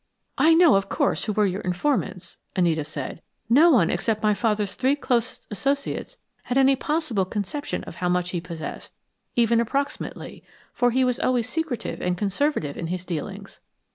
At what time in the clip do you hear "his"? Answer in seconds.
12.87-13.05